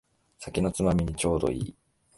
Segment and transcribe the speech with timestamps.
[0.39, 1.75] 酒のつまみにちょうどいい